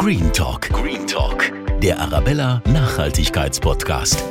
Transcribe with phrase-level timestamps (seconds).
[0.00, 0.70] Green Talk.
[0.70, 1.52] Green Talk.
[1.82, 4.24] Der Arabella Nachhaltigkeitspodcast.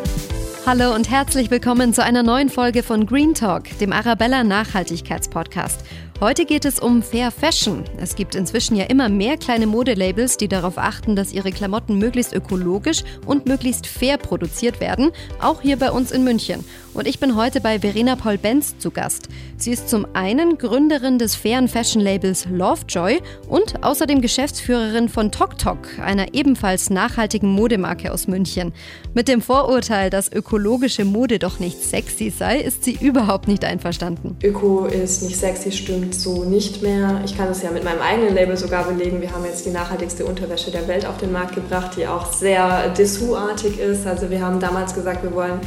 [0.65, 5.85] Hallo und herzlich willkommen zu einer neuen Folge von Green Talk, dem Arabella Nachhaltigkeitspodcast.
[6.21, 7.85] Heute geht es um Fair Fashion.
[7.95, 12.33] Es gibt inzwischen ja immer mehr kleine Modelabels, die darauf achten, dass ihre Klamotten möglichst
[12.33, 16.65] ökologisch und möglichst fair produziert werden, auch hier bei uns in München.
[16.93, 19.29] Und ich bin heute bei Verena Paul Benz zu Gast.
[19.55, 25.99] Sie ist zum einen Gründerin des fairen Fashion Labels Lovejoy und außerdem Geschäftsführerin von TokTok,
[26.03, 28.73] einer ebenfalls nachhaltigen Modemarke aus München.
[29.13, 34.35] Mit dem Vorurteil, dass ökologische Mode doch nicht sexy sei, ist sie überhaupt nicht einverstanden.
[34.43, 37.21] Öko ist nicht sexy, stimmt so nicht mehr.
[37.25, 39.21] Ich kann es ja mit meinem eigenen Label sogar belegen.
[39.21, 42.89] Wir haben jetzt die nachhaltigste Unterwäsche der Welt auf den Markt gebracht, die auch sehr
[42.89, 44.05] Dessous-artig ist.
[44.05, 45.59] Also wir haben damals gesagt, wir wollen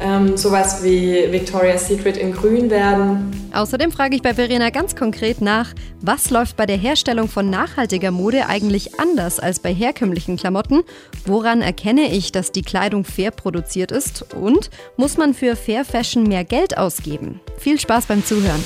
[0.00, 3.50] ähm, sowas wie Victoria's Secret in Grün werden.
[3.52, 8.10] Außerdem frage ich bei Verena ganz konkret nach, was läuft bei der Herstellung von nachhaltiger
[8.10, 10.82] Mode eigentlich anders als bei herkömmlichen Klamotten?
[11.26, 14.34] Woran erkenne ich, dass die Kleidung fair produziert ist?
[14.34, 17.40] Und muss man für Fair Fashion mehr Geld ausgeben?
[17.56, 18.62] Viel Spaß beim Zuhören.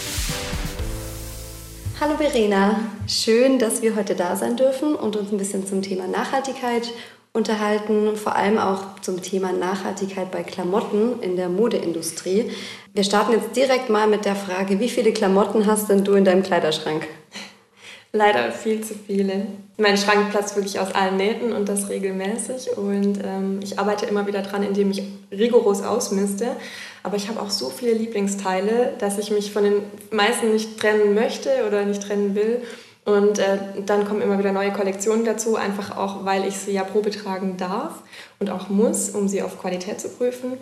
[2.03, 6.09] Hallo Verena, schön, dass wir heute da sein dürfen und uns ein bisschen zum Thema
[6.09, 6.91] Nachhaltigkeit
[7.33, 12.51] unterhalten, vor allem auch zum Thema Nachhaltigkeit bei Klamotten in der Modeindustrie.
[12.93, 16.25] Wir starten jetzt direkt mal mit der Frage, wie viele Klamotten hast denn du in
[16.25, 17.07] deinem Kleiderschrank?
[18.13, 19.47] Leider viel zu viele.
[19.79, 22.77] Mein Schrank platzt wirklich aus allen Nähten und das regelmäßig.
[22.77, 26.49] Und ähm, ich arbeite immer wieder dran, indem ich rigoros ausmiste.
[27.03, 31.15] Aber ich habe auch so viele Lieblingsteile, dass ich mich von den meisten nicht trennen
[31.15, 32.63] möchte oder nicht trennen will.
[33.05, 36.85] Und äh, dann kommen immer wieder neue Kollektionen dazu, einfach auch, weil ich sie ja
[36.85, 37.95] Probe tragen darf
[38.39, 40.53] und auch muss, um sie auf Qualität zu prüfen.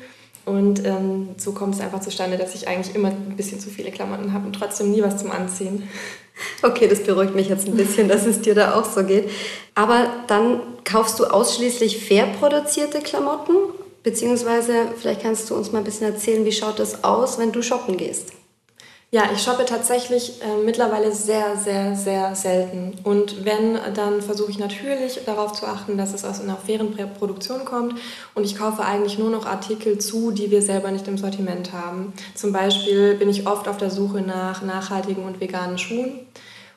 [0.47, 3.91] Und ähm, so kommt es einfach zustande, dass ich eigentlich immer ein bisschen zu viele
[3.91, 5.89] Klamotten habe und trotzdem nie was zum Anziehen.
[6.63, 9.29] Okay, das beruhigt mich jetzt ein bisschen, dass es dir da auch so geht.
[9.75, 13.57] Aber dann kaufst du ausschließlich fair produzierte Klamotten
[14.03, 17.63] Beziehungsweise vielleicht kannst du uns mal ein bisschen erzählen, wie schaut das aus, wenn du
[17.63, 18.33] shoppen gehst?
[19.13, 22.93] Ja, ich shoppe tatsächlich äh, mittlerweile sehr, sehr, sehr selten.
[23.03, 27.65] Und wenn, dann versuche ich natürlich darauf zu achten, dass es aus einer fairen Produktion
[27.65, 27.95] kommt.
[28.37, 32.13] Und ich kaufe eigentlich nur noch Artikel zu, die wir selber nicht im Sortiment haben.
[32.37, 36.21] Zum Beispiel bin ich oft auf der Suche nach nachhaltigen und veganen Schuhen.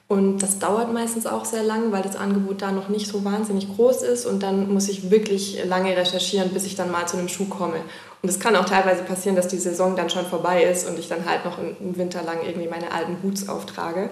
[0.10, 3.74] Und das dauert meistens auch sehr lang, weil das Angebot da noch nicht so wahnsinnig
[3.74, 4.26] groß ist.
[4.26, 7.78] Und dann muss ich wirklich lange recherchieren, bis ich dann mal zu einem Schuh komme.
[8.22, 11.10] Und es kann auch teilweise passieren, dass die Saison dann schon vorbei ist und ich
[11.10, 14.10] dann halt noch im Winter lang irgendwie meine alten Boots auftrage.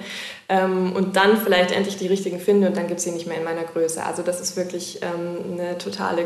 [0.49, 3.37] Ähm, und dann vielleicht endlich die richtigen finde und dann gibt es sie nicht mehr
[3.37, 4.03] in meiner Größe.
[4.03, 6.25] Also das ist wirklich ähm, eine totale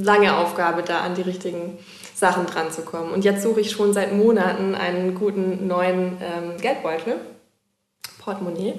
[0.00, 1.78] lange Aufgabe, da an die richtigen
[2.14, 3.12] Sachen dran zu kommen.
[3.12, 7.16] Und jetzt suche ich schon seit Monaten einen guten neuen ähm, Geldbeutel
[8.18, 8.74] Portemonnaie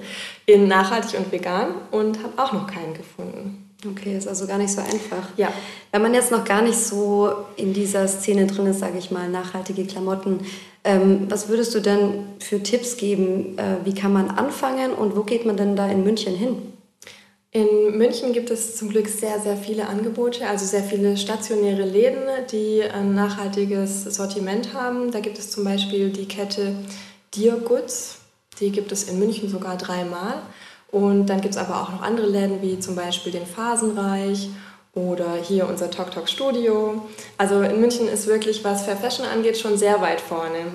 [0.46, 3.70] in nachhaltig und vegan und habe auch noch keinen gefunden.
[3.88, 5.28] Okay, ist also gar nicht so einfach.
[5.36, 5.52] Ja.
[5.90, 9.28] Wenn man jetzt noch gar nicht so in dieser Szene drin ist, sage ich mal,
[9.28, 10.40] nachhaltige Klamotten,
[10.84, 13.58] ähm, was würdest du denn für Tipps geben?
[13.58, 16.56] Äh, wie kann man anfangen und wo geht man denn da in München hin?
[17.52, 22.22] In München gibt es zum Glück sehr, sehr viele Angebote, also sehr viele stationäre Läden,
[22.52, 25.10] die ein nachhaltiges Sortiment haben.
[25.10, 26.74] Da gibt es zum Beispiel die Kette
[27.34, 28.19] Dear Goods
[28.60, 30.42] die gibt es in München sogar dreimal.
[30.90, 34.50] Und dann gibt es aber auch noch andere Läden, wie zum Beispiel den Phasenreich
[34.94, 37.02] oder hier unser Tok Tok Studio.
[37.38, 40.66] Also in München ist wirklich, was Fair Fashion angeht, schon sehr weit vorne.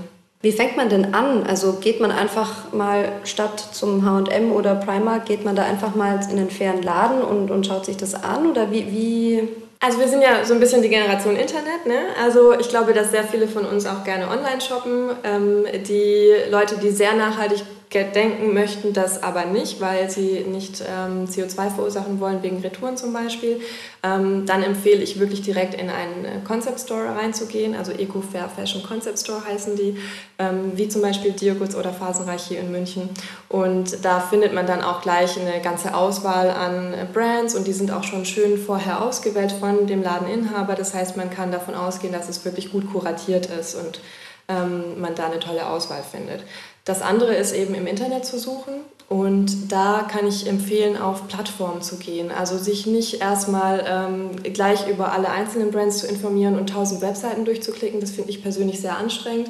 [0.41, 1.43] Wie fängt man denn an?
[1.43, 6.19] Also geht man einfach mal statt zum H&M oder Primark, geht man da einfach mal
[6.29, 8.45] in einen fairen Laden und, und schaut sich das an?
[8.45, 9.47] Oder wie, wie
[9.79, 11.85] also wir sind ja so ein bisschen die Generation Internet.
[11.85, 11.97] Ne?
[12.23, 15.09] Also ich glaube, dass sehr viele von uns auch gerne online shoppen.
[15.23, 17.63] Ähm, die Leute, die sehr nachhaltig
[17.93, 23.13] denken möchten, das aber nicht, weil sie nicht ähm, CO2 verursachen wollen, wegen Retouren zum
[23.13, 23.61] Beispiel.
[24.03, 27.75] Ähm, dann empfehle ich wirklich direkt in einen äh, Concept Store reinzugehen.
[27.75, 29.97] Also Eco Fair Fashion Concept Store heißen die,
[30.39, 33.09] ähm, wie zum Beispiel Dioguts oder Phasenreich hier in München.
[33.49, 37.73] Und da findet man dann auch gleich eine ganze Auswahl an äh, Brands und die
[37.73, 40.75] sind auch schon schön vorher ausgewählt von dem Ladeninhaber.
[40.75, 44.01] Das heißt, man kann davon ausgehen, dass es wirklich gut kuratiert ist und
[44.47, 46.43] ähm, man da eine tolle Auswahl findet.
[46.83, 48.73] Das andere ist eben im Internet zu suchen
[49.09, 52.31] und da kann ich empfehlen, auf Plattformen zu gehen.
[52.31, 57.45] Also sich nicht erstmal ähm, gleich über alle einzelnen Brands zu informieren und tausend Webseiten
[57.45, 57.99] durchzuklicken.
[57.99, 59.49] Das finde ich persönlich sehr anstrengend,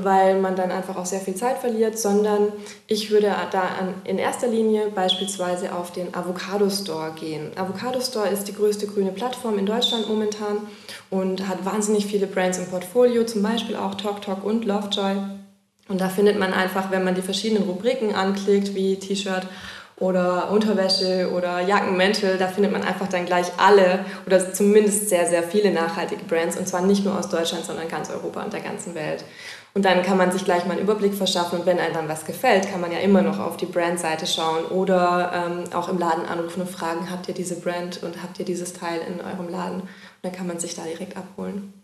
[0.00, 2.52] weil man dann einfach auch sehr viel Zeit verliert, sondern
[2.86, 3.62] ich würde da
[4.04, 7.50] in erster Linie beispielsweise auf den Avocado Store gehen.
[7.56, 10.58] Avocado Store ist die größte grüne Plattform in Deutschland momentan
[11.10, 15.16] und hat wahnsinnig viele Brands im Portfolio, zum Beispiel auch TokTok und Lovejoy.
[15.88, 19.46] Und da findet man einfach, wenn man die verschiedenen Rubriken anklickt, wie T-Shirt
[20.00, 25.42] oder Unterwäsche oder Jackenmäntel, da findet man einfach dann gleich alle oder zumindest sehr, sehr
[25.42, 28.94] viele nachhaltige Brands und zwar nicht nur aus Deutschland, sondern ganz Europa und der ganzen
[28.94, 29.24] Welt.
[29.74, 32.24] Und dann kann man sich gleich mal einen Überblick verschaffen und wenn einem dann was
[32.24, 36.26] gefällt, kann man ja immer noch auf die Brandseite schauen oder ähm, auch im Laden
[36.26, 39.82] anrufen und fragen, habt ihr diese Brand und habt ihr dieses Teil in eurem Laden?
[39.82, 39.88] Und
[40.22, 41.77] dann kann man sich da direkt abholen.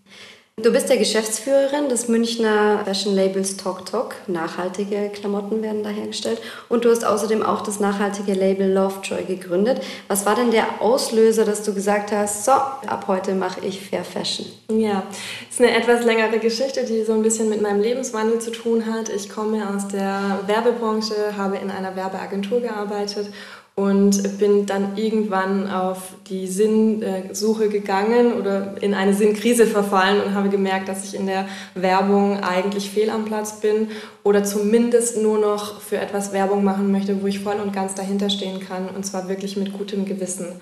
[0.62, 4.14] Du bist der Geschäftsführerin des Münchner Fashion Labels Talk Talk.
[4.28, 6.40] Nachhaltige Klamotten werden da hergestellt.
[6.70, 9.82] Und du hast außerdem auch das nachhaltige Label Lovejoy gegründet.
[10.08, 14.04] Was war denn der Auslöser, dass du gesagt hast, so, ab heute mache ich Fair
[14.04, 14.46] Fashion?
[14.70, 15.02] Ja,
[15.50, 18.86] es ist eine etwas längere Geschichte, die so ein bisschen mit meinem Lebenswandel zu tun
[18.86, 19.10] hat.
[19.10, 23.26] Ich komme aus der Werbebranche, habe in einer Werbeagentur gearbeitet
[23.76, 30.48] und bin dann irgendwann auf die Sinnsuche gegangen oder in eine Sinnkrise verfallen und habe
[30.48, 33.88] gemerkt, dass ich in der Werbung eigentlich fehl am Platz bin
[34.22, 38.30] oder zumindest nur noch für etwas Werbung machen möchte, wo ich voll und ganz dahinter
[38.30, 40.60] stehen kann und zwar wirklich mit gutem Gewissen.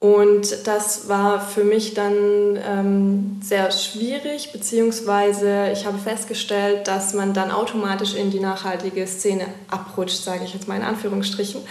[0.00, 7.34] Und das war für mich dann ähm, sehr schwierig, beziehungsweise ich habe festgestellt, dass man
[7.34, 11.62] dann automatisch in die nachhaltige Szene abrutscht, sage ich jetzt mal in Anführungsstrichen,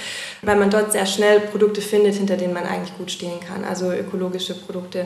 [0.42, 3.64] weil man dort sehr schnell Produkte findet, hinter denen man eigentlich gut stehen kann.
[3.64, 5.06] Also ökologische Produkte,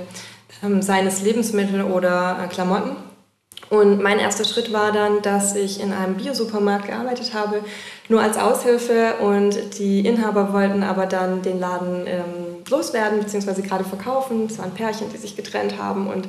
[0.64, 3.11] ähm, seien es Lebensmittel oder äh, Klamotten.
[3.72, 7.62] Und mein erster Schritt war dann, dass ich in einem Biosupermarkt gearbeitet habe,
[8.10, 12.24] nur als Aushilfe und die Inhaber wollten aber dann den Laden ähm,
[12.70, 13.62] loswerden bzw.
[13.62, 14.48] gerade verkaufen.
[14.50, 16.28] Es waren Pärchen, die sich getrennt haben und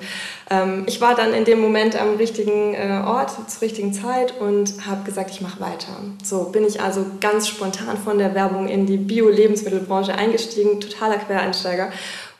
[0.50, 4.86] ähm, ich war dann in dem Moment am richtigen äh, Ort zur richtigen Zeit und
[4.86, 5.96] habe gesagt, ich mache weiter.
[6.22, 11.90] So bin ich also ganz spontan von der Werbung in die Bio-Lebensmittelbranche eingestiegen, totaler Quereinsteiger.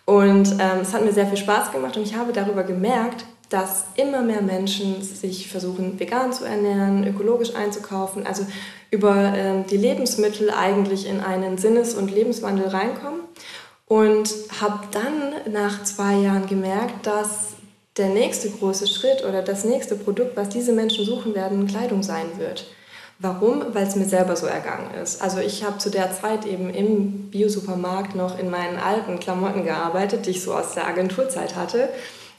[0.05, 3.85] Und ähm, es hat mir sehr viel Spaß gemacht und ich habe darüber gemerkt, dass
[3.97, 8.47] immer mehr Menschen sich versuchen, vegan zu ernähren, ökologisch einzukaufen, also
[8.91, 13.21] über ähm, die Lebensmittel eigentlich in einen Sinnes- und Lebenswandel reinkommen.
[13.87, 17.49] Und habe dann nach zwei Jahren gemerkt, dass
[17.99, 22.39] der nächste große Schritt oder das nächste Produkt, was diese Menschen suchen werden, Kleidung sein
[22.39, 22.71] wird.
[23.19, 23.63] Warum?
[23.75, 25.21] Weil es mir selber so ergangen ist.
[25.21, 30.25] Also ich habe zu der Zeit eben im Biosupermarkt noch in meinen alten Klamotten gearbeitet,
[30.25, 31.91] die ich so aus der Agenturzeit hatte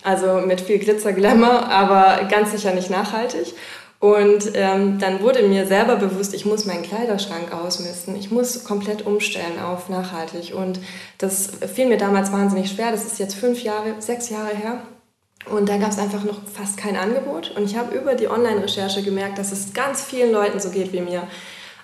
[0.04, 3.54] also mit viel Glitzer, Glamour, aber ganz sicher nicht nachhaltig.
[4.04, 8.18] Und ähm, dann wurde mir selber bewusst, ich muss meinen Kleiderschrank ausmisten.
[8.18, 10.54] Ich muss komplett umstellen auf nachhaltig.
[10.54, 10.82] Und
[11.20, 12.92] das fiel mir damals wahnsinnig schwer.
[12.92, 14.82] Das ist jetzt fünf Jahre, sechs Jahre her.
[15.50, 17.56] Und da gab es einfach noch fast kein Angebot.
[17.56, 21.00] Und ich habe über die Online-Recherche gemerkt, dass es ganz vielen Leuten so geht wie
[21.00, 21.26] mir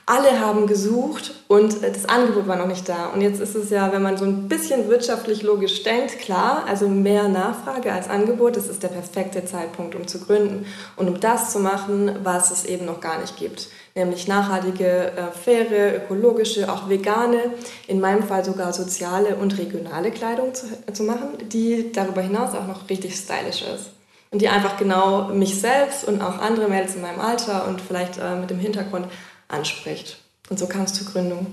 [0.09, 3.09] alle haben gesucht und das Angebot war noch nicht da.
[3.13, 6.89] Und jetzt ist es ja, wenn man so ein bisschen wirtschaftlich logisch denkt, klar, also
[6.89, 10.65] mehr Nachfrage als Angebot, das ist der perfekte Zeitpunkt, um zu gründen
[10.95, 13.67] und um das zu machen, was es eben noch gar nicht gibt.
[13.93, 17.53] Nämlich nachhaltige, äh, faire, ökologische, auch vegane,
[17.85, 22.55] in meinem Fall sogar soziale und regionale Kleidung zu, äh, zu machen, die darüber hinaus
[22.55, 23.91] auch noch richtig stylisch ist
[24.31, 28.17] und die einfach genau mich selbst und auch andere Mädels in meinem Alter und vielleicht
[28.17, 29.07] äh, mit dem Hintergrund
[29.49, 30.17] anspricht.
[30.49, 31.47] Und so kam es zur Gründung.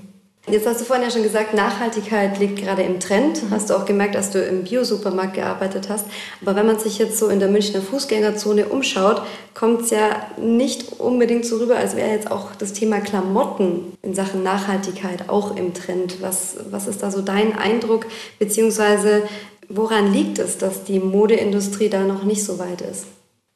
[0.48, 3.43] Jetzt hast du vorhin ja schon gesagt, Nachhaltigkeit liegt gerade im Trend.
[3.50, 6.06] Hast du auch gemerkt, dass du im Bio-Supermarkt gearbeitet hast.
[6.40, 9.22] Aber wenn man sich jetzt so in der Münchner Fußgängerzone umschaut,
[9.54, 14.14] kommt es ja nicht unbedingt so rüber, als wäre jetzt auch das Thema Klamotten in
[14.14, 16.22] Sachen Nachhaltigkeit auch im Trend.
[16.22, 18.06] Was, was ist da so dein Eindruck?
[18.38, 19.24] Beziehungsweise
[19.69, 23.06] woran liegt es, dass die Modeindustrie da noch nicht so weit ist?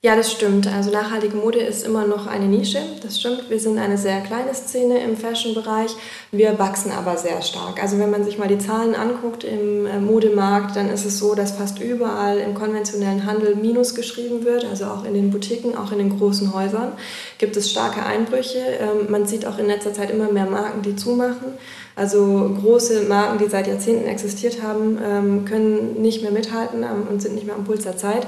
[0.03, 0.67] Ja, das stimmt.
[0.67, 2.79] Also nachhaltige Mode ist immer noch eine Nische.
[3.03, 3.51] Das stimmt.
[3.51, 5.95] Wir sind eine sehr kleine Szene im Fashion-Bereich.
[6.33, 7.83] Wir wachsen aber sehr stark.
[7.83, 11.35] Also wenn man sich mal die Zahlen anguckt im äh, Modemarkt, dann ist es so,
[11.35, 14.65] dass fast überall im konventionellen Handel Minus geschrieben wird.
[14.65, 16.93] Also auch in den Boutiquen, auch in den großen Häusern
[17.37, 18.59] gibt es starke Einbrüche.
[18.59, 21.59] Ähm, man sieht auch in letzter Zeit immer mehr Marken, die zumachen.
[21.95, 27.35] Also große Marken, die seit Jahrzehnten existiert haben, ähm, können nicht mehr mithalten und sind
[27.35, 28.27] nicht mehr am Puls der Zeit.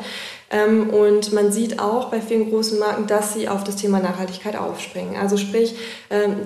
[0.52, 4.56] Ähm, und man sieht auch bei vielen großen Marken, dass sie auf das Thema Nachhaltigkeit
[4.56, 5.16] aufspringen.
[5.16, 5.74] Also sprich,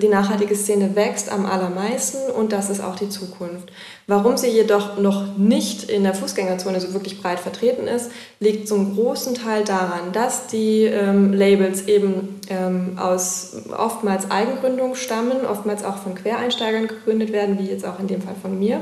[0.01, 3.69] die nachhaltige Szene wächst am allermeisten und das ist auch die Zukunft.
[4.09, 8.09] Warum sie jedoch noch nicht in der Fußgängerzone so wirklich breit vertreten ist,
[8.39, 15.45] liegt zum großen Teil daran, dass die ähm, Labels eben ähm, aus oftmals Eigengründung stammen,
[15.45, 18.79] oftmals auch von Quereinsteigern gegründet werden, wie jetzt auch in dem Fall von mir.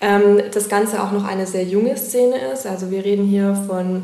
[0.00, 2.66] Ähm, das Ganze auch noch eine sehr junge Szene ist.
[2.66, 4.02] Also wir reden hier von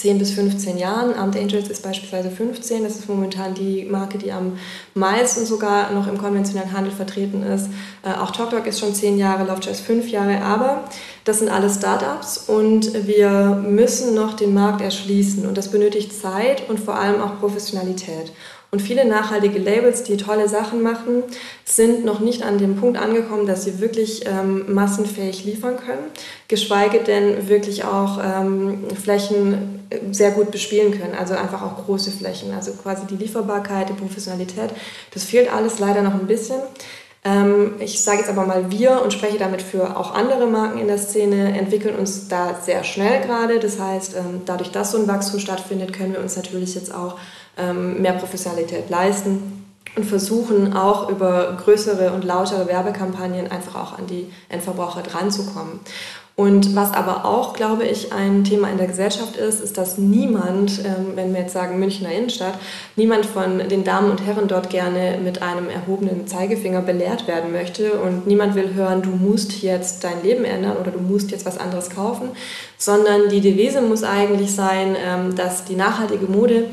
[0.00, 1.14] 10 bis 15 Jahren.
[1.14, 2.84] Armed Angels ist beispielsweise 15.
[2.84, 4.58] Das ist momentan die Marke, die am
[4.94, 7.68] meisten sogar noch im konventionellen Handel vertreten ist.
[8.02, 10.40] Äh, auch TokTok ist schon 10 Jahre, Lovejoy ist 5 Jahre.
[10.42, 10.84] Aber
[11.24, 15.46] das sind alles Startups und wir müssen noch den Markt erschließen.
[15.46, 18.32] Und das benötigt Zeit und vor allem auch Professionalität.
[18.72, 21.24] Und viele nachhaltige Labels, die tolle Sachen machen,
[21.64, 26.04] sind noch nicht an dem Punkt angekommen, dass sie wirklich ähm, massenfähig liefern können,
[26.46, 32.12] geschweige denn wirklich auch ähm, Flächen äh, sehr gut bespielen können, also einfach auch große
[32.12, 34.70] Flächen, also quasi die Lieferbarkeit, die Professionalität,
[35.12, 36.60] das fehlt alles leider noch ein bisschen.
[37.22, 40.86] Ähm, ich sage jetzt aber mal wir und spreche damit für auch andere Marken in
[40.86, 43.58] der Szene, entwickeln uns da sehr schnell gerade.
[43.58, 47.18] Das heißt, ähm, dadurch, dass so ein Wachstum stattfindet, können wir uns natürlich jetzt auch
[47.72, 54.30] mehr Professionalität leisten und versuchen auch über größere und lautere Werbekampagnen einfach auch an die
[54.48, 55.80] Endverbraucher dranzukommen.
[56.40, 60.78] Und was aber auch, glaube ich, ein Thema in der Gesellschaft ist, ist, dass niemand,
[60.86, 62.54] ähm, wenn wir jetzt sagen Münchner Innenstadt,
[62.96, 67.92] niemand von den Damen und Herren dort gerne mit einem erhobenen Zeigefinger belehrt werden möchte
[67.92, 71.58] und niemand will hören, du musst jetzt dein Leben ändern oder du musst jetzt was
[71.58, 72.30] anderes kaufen,
[72.78, 76.68] sondern die Devise muss eigentlich sein, ähm, dass die nachhaltige Mode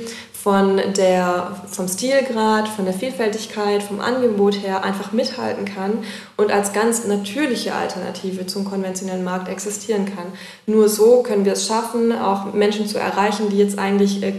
[0.47, 6.05] von der, vom Stilgrad, von der Vielfältigkeit, vom Angebot her einfach mithalten kann
[6.37, 10.27] und als ganz natürliche Alternative zum konventionellen Markt existieren kann.
[10.65, 14.35] Nur so können wir es schaffen, auch Menschen zu erreichen, die jetzt eigentlich äh,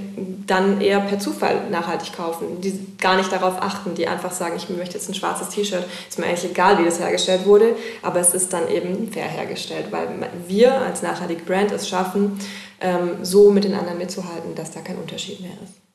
[0.46, 4.70] dann eher per Zufall nachhaltig kaufen, die gar nicht darauf achten, die einfach sagen, ich
[4.70, 8.32] möchte jetzt ein schwarzes T-Shirt, ist mir eigentlich egal, wie das hergestellt wurde, aber es
[8.32, 10.08] ist dann eben fair hergestellt, weil
[10.46, 12.40] wir als nachhaltige Brand es schaffen,
[12.80, 15.87] ähm, so mit den anderen mitzuhalten, dass da kein Unterschied mehr ist.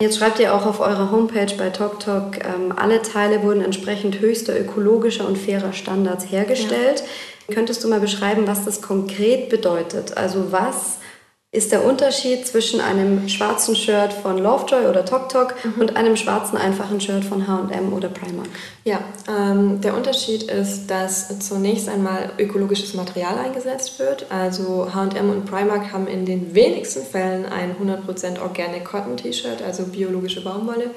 [0.00, 4.58] Jetzt schreibt ihr auch auf eurer Homepage bei TokTok, ähm, alle Teile wurden entsprechend höchster
[4.58, 7.02] ökologischer und fairer Standards hergestellt.
[7.48, 7.54] Ja.
[7.54, 10.16] Könntest du mal beschreiben, was das konkret bedeutet?
[10.18, 10.98] Also was
[11.56, 15.80] ist der Unterschied zwischen einem schwarzen Shirt von Lovejoy oder TokTok mhm.
[15.80, 18.50] und einem schwarzen einfachen Shirt von H&M oder Primark?
[18.84, 24.26] Ja, ähm, der Unterschied ist, dass zunächst einmal ökologisches Material eingesetzt wird.
[24.30, 29.84] Also H&M und Primark haben in den wenigsten Fällen ein 100% Organic Cotton T-Shirt, also
[29.84, 30.90] biologische Baumwolle.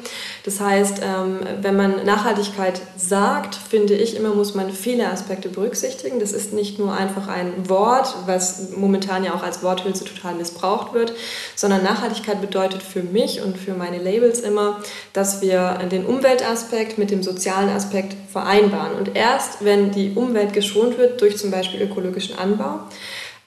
[0.43, 6.19] Das heißt, ähm, wenn man Nachhaltigkeit sagt, finde ich immer, muss man viele Aspekte berücksichtigen.
[6.19, 10.48] Das ist nicht nur einfach ein Wort, was momentan ja auch als Worthülse total missbraucht
[10.49, 11.13] missbraucht wird,
[11.55, 14.81] sondern Nachhaltigkeit bedeutet für mich und für meine Labels immer,
[15.13, 18.93] dass wir den Umweltaspekt mit dem sozialen Aspekt vereinbaren.
[18.97, 22.81] Und erst wenn die Umwelt geschont wird durch zum Beispiel ökologischen Anbau,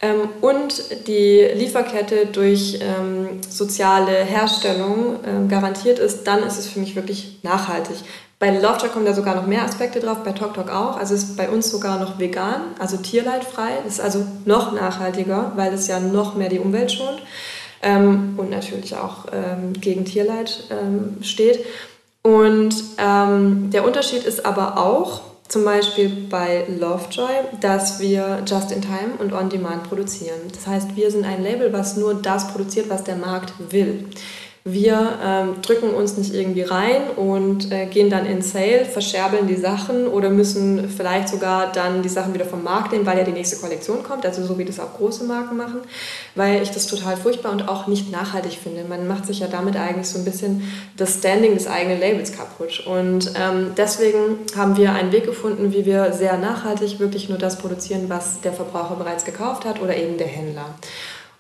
[0.03, 6.81] ähm, und die Lieferkette durch ähm, soziale Herstellung ähm, garantiert ist, dann ist es für
[6.81, 7.97] mich wirklich nachhaltig.
[8.43, 10.97] Bei Lovejoy kommen da sogar noch mehr Aspekte drauf, bei TokTok auch.
[10.97, 13.71] Also ist bei uns sogar noch vegan, also tierleidfrei.
[13.85, 17.23] Das ist also noch nachhaltiger, weil es ja noch mehr die Umwelt schont
[17.83, 21.65] ähm, und natürlich auch ähm, gegen Tierleid ähm, steht.
[22.23, 28.83] Und ähm, der Unterschied ist aber auch, zum Beispiel bei Lovejoy, dass wir just in
[28.83, 30.41] time und on demand produzieren.
[30.53, 34.09] Das heißt, wir sind ein Label, was nur das produziert, was der Markt will.
[34.65, 39.57] Wir ähm, drücken uns nicht irgendwie rein und äh, gehen dann in Sale, verscherbeln die
[39.57, 43.33] Sachen oder müssen vielleicht sogar dann die Sachen wieder vom Markt nehmen, weil ja die
[43.33, 45.81] nächste Kollektion kommt, also so wie das auch große Marken machen,
[46.37, 48.85] weil ich das total furchtbar und auch nicht nachhaltig finde.
[48.89, 50.63] Man macht sich ja damit eigentlich so ein bisschen
[50.97, 52.87] das Standing des eigenen Labels kaputt.
[52.87, 57.59] Und ähm, deswegen haben wir einen Weg gefunden, wie wir sehr nachhaltig wirklich nur das
[57.59, 60.67] produzieren, was der Verbraucher bereits gekauft hat oder eben der Händler.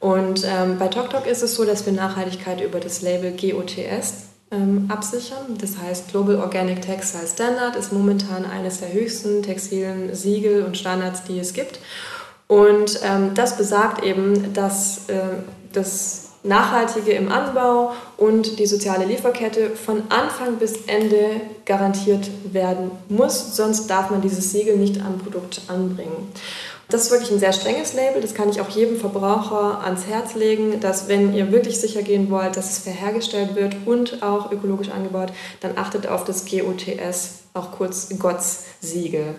[0.02, 4.14] Und ähm, bei TokTok ist es so, dass wir Nachhaltigkeit über das Label GOTS
[4.50, 5.56] ähm, absichern.
[5.61, 11.23] Das heißt, Global Organic Textile Standard ist momentan eines der höchsten textilen Siegel und Standards,
[11.23, 11.78] die es gibt.
[12.49, 15.21] Und ähm, das besagt eben, dass äh,
[15.73, 23.54] das Nachhaltige im Anbau und die soziale Lieferkette von Anfang bis Ende garantiert werden muss,
[23.54, 26.32] sonst darf man dieses Siegel nicht am Produkt anbringen.
[26.92, 28.20] Das ist wirklich ein sehr strenges Label.
[28.20, 32.30] Das kann ich auch jedem Verbraucher ans Herz legen, dass wenn ihr wirklich sicher gehen
[32.30, 37.44] wollt, dass es fair hergestellt wird und auch ökologisch angebaut, dann achtet auf das GOTS,
[37.54, 39.34] auch kurz GOTS-Siegel.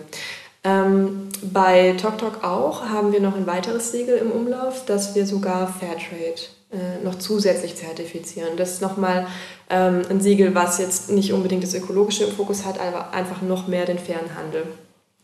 [0.64, 5.68] Ähm, bei TokTok auch haben wir noch ein weiteres Siegel im Umlauf, das wir sogar
[5.68, 6.42] Fairtrade
[6.72, 8.56] äh, noch zusätzlich zertifizieren.
[8.56, 9.28] Das ist nochmal
[9.70, 13.68] ähm, ein Siegel, was jetzt nicht unbedingt das Ökologische im Fokus hat, aber einfach noch
[13.68, 14.66] mehr den fairen Handel.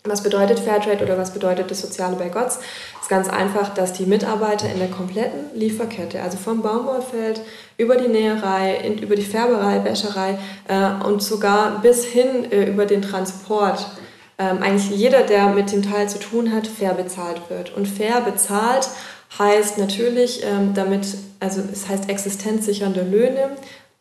[0.05, 2.57] Was bedeutet Fairtrade oder was bedeutet das Soziale bei GOTS?
[2.97, 7.43] Es ist ganz einfach, dass die Mitarbeiter in der kompletten Lieferkette, also vom Baumwollfeld
[7.77, 10.39] über die Näherei, in, über die Färberei, Wäscherei
[10.69, 13.87] äh, und sogar bis hin äh, über den Transport,
[14.39, 17.77] äh, eigentlich jeder, der mit dem Teil zu tun hat, fair bezahlt wird.
[17.77, 18.89] Und fair bezahlt
[19.39, 21.09] heißt natürlich, ähm, damit,
[21.41, 23.51] also es heißt existenzsichernde Löhne,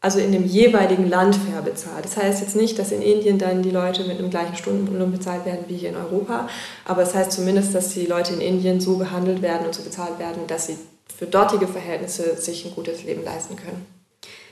[0.02, 2.06] also in dem jeweiligen Land fair bezahlt.
[2.06, 5.46] Das heißt jetzt nicht, dass in Indien dann die Leute mit einem gleichen Stundenlohn bezahlt
[5.46, 6.48] werden wie hier in Europa,
[6.86, 9.84] aber es das heißt zumindest, dass die Leute in Indien so behandelt werden und so
[9.84, 10.78] bezahlt werden, dass sie
[11.18, 13.86] für dortige Verhältnisse sich ein gutes Leben leisten können.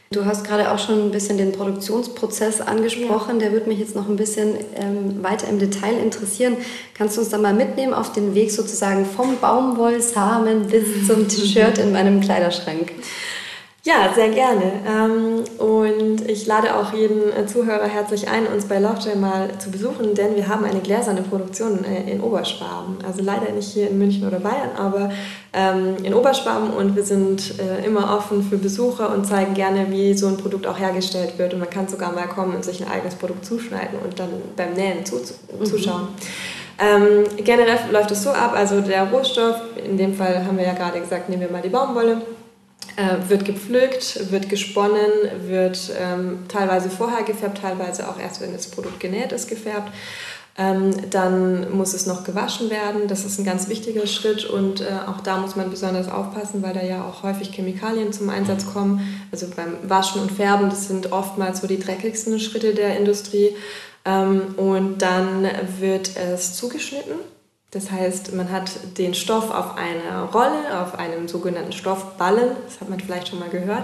[0.09, 3.35] Du hast gerade auch schon ein bisschen den Produktionsprozess angesprochen.
[3.35, 3.39] Ja.
[3.39, 6.55] Der würde mich jetzt noch ein bisschen ähm, weiter im Detail interessieren.
[6.93, 11.77] Kannst du uns da mal mitnehmen auf den Weg sozusagen vom Baumwollsamen bis zum T-Shirt
[11.77, 12.93] in meinem Kleiderschrank?
[13.87, 14.73] Ja, sehr gerne.
[14.85, 19.71] Ähm, und ich lade auch jeden äh, Zuhörer herzlich ein, uns bei Lovejoy mal zu
[19.71, 22.97] besuchen, denn wir haben eine gläserne Produktion äh, in Oberschwaben.
[23.07, 25.11] Also leider nicht hier in München oder Bayern, aber
[25.53, 30.13] ähm, in Oberschwaben und wir sind äh, immer offen für Besucher und zeigen gerne, wie
[30.17, 31.53] so ein Produkt auch hergestellt wird.
[31.53, 34.73] Und man kann sogar mal kommen und sich ein eigenes Produkt zuschneiden und dann beim
[34.73, 35.65] Nähen mhm.
[35.65, 36.01] zuschauen.
[36.01, 36.77] Mhm.
[36.79, 40.73] Ähm, generell läuft es so ab, also der Rohstoff, in dem Fall haben wir ja
[40.73, 42.21] gerade gesagt, nehmen wir mal die Baumwolle
[42.97, 45.11] äh, wird gepflückt, wird gesponnen,
[45.45, 49.93] wird ähm, teilweise vorher gefärbt, teilweise auch erst, wenn das Produkt genäht ist, gefärbt.
[50.57, 53.07] Ähm, dann muss es noch gewaschen werden.
[53.07, 56.73] Das ist ein ganz wichtiger Schritt und äh, auch da muss man besonders aufpassen, weil
[56.73, 59.21] da ja auch häufig Chemikalien zum Einsatz kommen.
[59.31, 63.55] Also beim Waschen und Färben, das sind oftmals so die dreckigsten Schritte der Industrie.
[64.05, 65.47] Ähm, und dann
[65.79, 67.13] wird es zugeschnitten
[67.77, 72.89] das heißt, man hat den Stoff auf einer Rolle, auf einem sogenannten Stoffballen, das hat
[72.89, 73.83] man vielleicht schon mal gehört.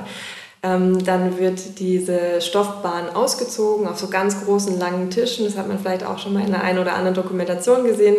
[0.65, 5.43] Ähm, dann wird diese Stoffbahn ausgezogen auf so ganz großen, langen Tischen.
[5.45, 8.15] Das hat man vielleicht auch schon mal in der einen oder anderen Dokumentation gesehen.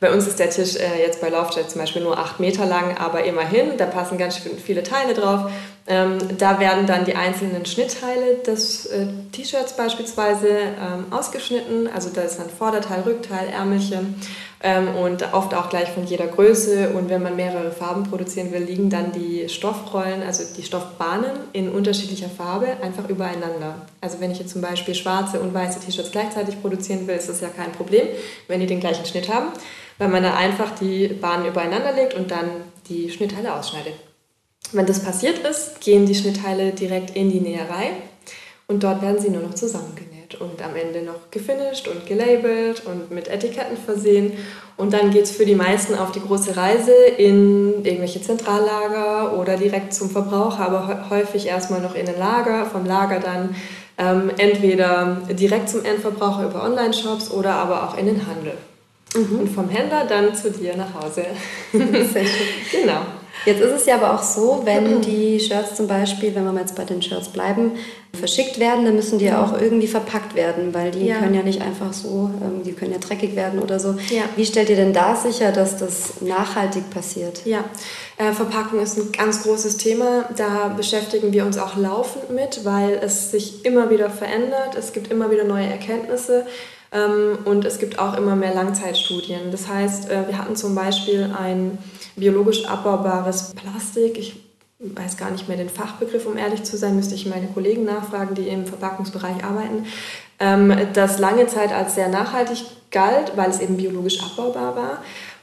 [0.00, 2.98] Bei uns ist der Tisch äh, jetzt bei Laufjet zum Beispiel nur acht Meter lang,
[2.98, 5.50] aber immerhin, da passen ganz viele Teile drauf.
[5.86, 11.88] Ähm, da werden dann die einzelnen Schnittteile des äh, T-Shirts beispielsweise ähm, ausgeschnitten.
[11.92, 14.14] Also da ist dann Vorderteil, Rückteil, Ärmelchen
[14.62, 16.90] ähm, und oft auch gleich von jeder Größe.
[16.94, 21.68] Und wenn man mehrere Farben produzieren will, liegen dann die Stoffrollen, also die Stoffbahnen in
[21.68, 23.82] unterschiedlicher Farbe einfach übereinander.
[24.00, 27.42] Also wenn ich jetzt zum Beispiel schwarze und weiße T-Shirts gleichzeitig produzieren will, ist das
[27.42, 28.06] ja kein Problem,
[28.48, 29.48] wenn die den gleichen Schnitt haben,
[29.98, 32.48] weil man dann einfach die Bahnen übereinander legt und dann
[32.88, 33.94] die Schnittteile ausschneidet.
[34.74, 37.92] Wenn das passiert ist, gehen die Schnittteile direkt in die Näherei
[38.66, 43.10] und dort werden sie nur noch zusammengenäht und am Ende noch gefinisht und gelabelt und
[43.10, 44.32] mit Etiketten versehen.
[44.76, 49.56] Und dann geht es für die meisten auf die große Reise in irgendwelche Zentrallager oder
[49.56, 53.54] direkt zum Verbraucher, aber häufig erstmal noch in ein Lager, vom Lager dann
[53.96, 58.54] ähm, entweder direkt zum Endverbraucher über Online-Shops oder aber auch in den Handel.
[59.14, 59.38] Mhm.
[59.38, 61.26] Und vom Händler dann zu dir nach Hause.
[61.72, 62.80] Sehr schön.
[62.82, 63.02] genau.
[63.46, 66.76] Jetzt ist es ja aber auch so, wenn die Shirts zum Beispiel, wenn wir jetzt
[66.76, 67.72] bei den Shirts bleiben,
[68.12, 71.16] verschickt werden, dann müssen die ja auch irgendwie verpackt werden, weil die ja.
[71.16, 73.96] können ja nicht einfach so, ähm, die können ja dreckig werden oder so.
[74.10, 74.22] Ja.
[74.36, 77.44] Wie stellt ihr denn da sicher, dass das nachhaltig passiert?
[77.44, 77.64] Ja,
[78.16, 80.24] äh, Verpackung ist ein ganz großes Thema.
[80.36, 84.76] Da beschäftigen wir uns auch laufend mit, weil es sich immer wieder verändert.
[84.78, 86.46] Es gibt immer wieder neue Erkenntnisse.
[86.92, 89.50] Ähm, und es gibt auch immer mehr Langzeitstudien.
[89.50, 91.78] Das heißt, äh, wir hatten zum Beispiel ein
[92.16, 94.18] biologisch abbaubares Plastik.
[94.18, 94.42] Ich
[94.78, 98.34] weiß gar nicht mehr den Fachbegriff, um ehrlich zu sein, müsste ich meine Kollegen nachfragen,
[98.34, 99.86] die im Verpackungsbereich arbeiten,
[100.40, 105.02] ähm, das lange Zeit als sehr nachhaltig galt, weil es eben biologisch abbaubar war.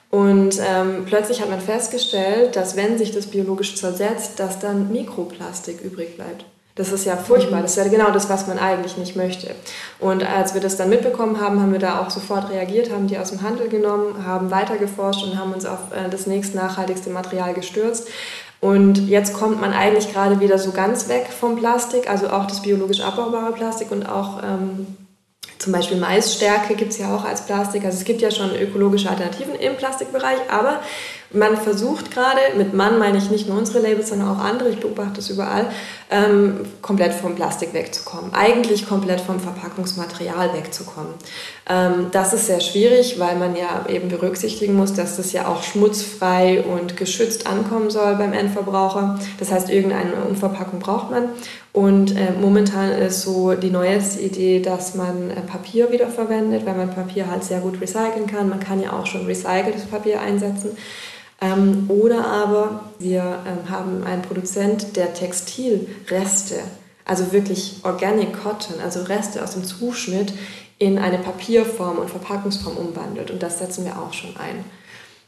[0.09, 5.81] Und ähm, plötzlich hat man festgestellt, dass wenn sich das biologisch zersetzt, dass dann Mikroplastik
[5.81, 6.45] übrig bleibt.
[6.75, 7.61] Das ist ja furchtbar.
[7.61, 9.53] Das ist ja genau das, was man eigentlich nicht möchte.
[9.99, 13.17] Und als wir das dann mitbekommen haben, haben wir da auch sofort reagiert, haben die
[13.17, 17.53] aus dem Handel genommen, haben weitergeforscht und haben uns auf äh, das nächst nachhaltigste Material
[17.53, 18.07] gestürzt.
[18.61, 22.61] Und jetzt kommt man eigentlich gerade wieder so ganz weg vom Plastik, also auch das
[22.61, 24.85] biologisch abbaubare Plastik und auch ähm,
[25.57, 27.85] zum Beispiel Maisstärke gibt es ja auch als Plastik.
[27.85, 30.79] Also es gibt ja schon ökologische Alternativen im Plastikbereich, aber
[31.33, 34.79] man versucht gerade, mit Mann meine ich nicht nur unsere Labels, sondern auch andere, ich
[34.79, 35.67] beobachte es überall,
[36.09, 38.33] ähm, komplett vom Plastik wegzukommen.
[38.33, 41.13] Eigentlich komplett vom Verpackungsmaterial wegzukommen.
[41.69, 45.63] Ähm, das ist sehr schwierig, weil man ja eben berücksichtigen muss, dass das ja auch
[45.63, 49.19] schmutzfrei und geschützt ankommen soll beim Endverbraucher.
[49.39, 51.29] Das heißt, irgendeine Umverpackung braucht man.
[51.73, 56.93] Und äh, momentan ist so die neueste Idee, dass man äh, Papier wiederverwendet, weil man
[56.93, 58.49] Papier halt sehr gut recyceln kann.
[58.49, 60.71] Man kann ja auch schon recyceltes Papier einsetzen.
[61.41, 66.59] Ähm, oder aber wir ähm, haben einen Produzent, der Textilreste,
[67.03, 70.33] also wirklich Organic Cotton, also Reste aus dem Zuschnitt,
[70.77, 73.31] in eine Papierform und Verpackungsform umwandelt.
[73.31, 74.63] Und das setzen wir auch schon ein.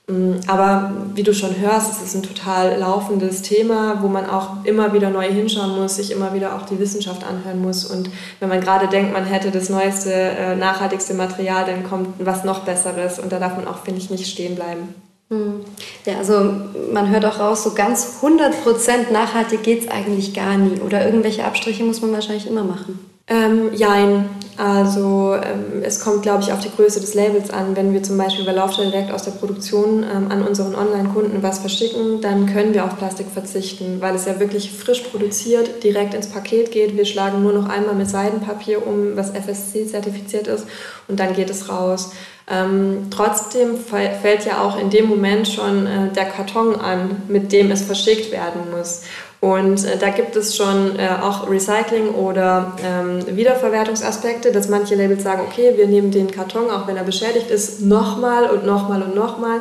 [0.08, 4.66] Mm, aber wie du schon hörst, es ist ein total laufendes Thema, wo man auch
[4.66, 7.86] immer wieder neu hinschauen muss, sich immer wieder auch die Wissenschaft anhören muss.
[7.86, 12.44] Und wenn man gerade denkt, man hätte das neueste, äh, nachhaltigste Material, dann kommt was
[12.44, 13.18] noch Besseres.
[13.18, 14.94] Und da darf man auch, finde ich, nicht stehen bleiben.
[15.30, 15.62] Hm.
[16.06, 16.54] Ja, also
[16.92, 20.80] man hört auch raus, so ganz 100% nachhaltig geht es eigentlich gar nie.
[20.82, 23.00] Oder irgendwelche Abstriche muss man wahrscheinlich immer machen.
[23.28, 24.30] Ähm, jein.
[24.58, 27.76] Also ähm, es kommt, glaube ich, auf die Größe des Labels an.
[27.76, 31.60] Wenn wir zum Beispiel bei Laufstelle direkt aus der Produktion ähm, an unseren Online-Kunden was
[31.60, 36.28] verschicken, dann können wir auf Plastik verzichten, weil es ja wirklich frisch produziert, direkt ins
[36.28, 36.96] Paket geht.
[36.96, 40.68] Wir schlagen nur noch einmal mit Seidenpapier um, was FSC-zertifiziert ist,
[41.08, 42.12] und dann geht es raus.
[42.50, 47.72] Ähm, trotzdem fällt ja auch in dem Moment schon äh, der Karton an, mit dem
[47.72, 49.04] es verschickt werden muss.
[49.44, 55.22] Und äh, da gibt es schon äh, auch Recycling oder ähm, Wiederverwertungsaspekte, dass manche Labels
[55.22, 59.16] sagen, okay, wir nehmen den Karton, auch wenn er beschädigt ist, nochmal und nochmal und
[59.16, 59.60] nochmal.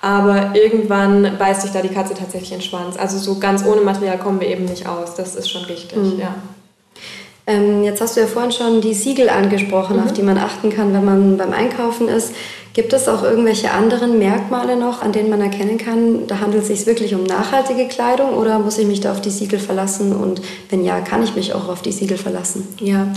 [0.00, 2.96] Aber irgendwann beißt sich da die Katze tatsächlich in den Schwanz.
[2.96, 5.14] Also so ganz ohne Material kommen wir eben nicht aus.
[5.14, 6.18] Das ist schon richtig, mhm.
[6.18, 6.34] ja.
[7.46, 10.04] Ähm, jetzt hast du ja vorhin schon die Siegel angesprochen, mhm.
[10.04, 12.32] auf die man achten kann, wenn man beim Einkaufen ist.
[12.78, 16.68] Gibt es auch irgendwelche anderen Merkmale noch, an denen man erkennen kann, da handelt es
[16.68, 20.14] sich wirklich um nachhaltige Kleidung oder muss ich mich da auf die Siegel verlassen?
[20.14, 22.68] Und wenn ja, kann ich mich auch auf die Siegel verlassen?
[22.78, 23.12] Ja,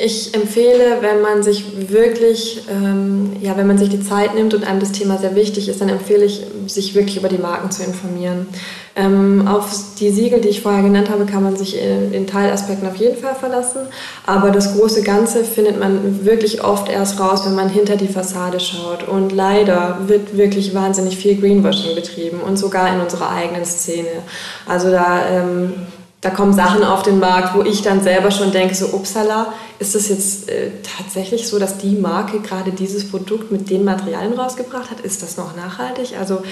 [0.00, 4.62] ich empfehle, wenn man sich wirklich, ähm, ja, wenn man sich die Zeit nimmt und
[4.64, 7.82] einem das Thema sehr wichtig ist, dann empfehle ich, sich wirklich über die Marken zu
[7.82, 8.46] informieren.
[8.94, 12.86] Ähm, auf die Siegel, die ich vorher genannt habe, kann man sich in, in, Teilaspekten
[12.86, 13.80] auf jeden Fall verlassen.
[14.24, 18.60] Aber das große Ganze findet man wirklich oft erst raus, wenn man hinter die Fassade
[18.60, 19.08] schaut.
[19.08, 24.22] Und leider wird wirklich wahnsinnig viel Greenwashing betrieben und sogar in unserer eigenen Szene.
[24.64, 25.72] Also da ähm,
[26.20, 29.94] da kommen Sachen auf den Markt, wo ich dann selber schon denke, so upsala, ist
[29.94, 34.90] es jetzt äh, tatsächlich so, dass die Marke gerade dieses Produkt mit den Materialien rausgebracht
[34.90, 35.00] hat?
[35.00, 36.16] Ist das noch nachhaltig?
[36.18, 36.42] Also,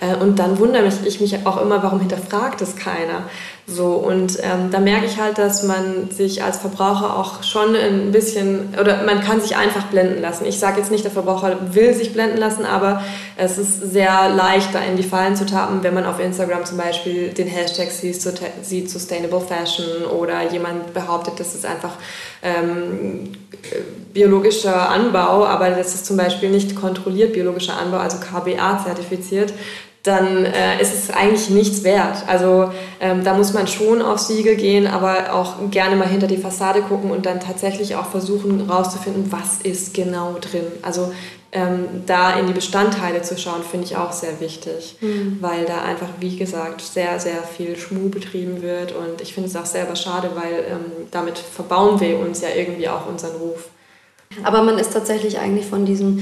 [0.00, 3.28] äh, und dann wundere ich mich auch immer, warum hinterfragt es keiner?
[3.68, 8.12] So, und ähm, da merke ich halt, dass man sich als Verbraucher auch schon ein
[8.12, 10.46] bisschen, oder man kann sich einfach blenden lassen.
[10.46, 13.02] Ich sage jetzt nicht, der Verbraucher will sich blenden lassen, aber
[13.36, 16.78] es ist sehr leicht, da in die Fallen zu tappen, wenn man auf Instagram zum
[16.78, 21.94] Beispiel den Hashtag sieht, Sustainable Fashion oder jemand behauptet, das ist einfach
[22.44, 23.32] ähm,
[24.14, 29.52] biologischer Anbau, aber das ist zum Beispiel nicht kontrolliert biologischer Anbau, also KBA zertifiziert,
[30.06, 32.24] dann äh, ist es eigentlich nichts wert.
[32.26, 36.36] Also ähm, da muss man schon auf Siegel gehen, aber auch gerne mal hinter die
[36.36, 40.66] Fassade gucken und dann tatsächlich auch versuchen herauszufinden, was ist genau drin.
[40.82, 41.12] Also
[41.52, 45.38] ähm, da in die Bestandteile zu schauen, finde ich auch sehr wichtig, mhm.
[45.40, 49.56] weil da einfach, wie gesagt, sehr, sehr viel Schmuh betrieben wird und ich finde es
[49.56, 53.68] auch selber schade, weil ähm, damit verbauen wir uns ja irgendwie auch unseren Ruf.
[54.42, 56.20] Aber man ist tatsächlich eigentlich von diesem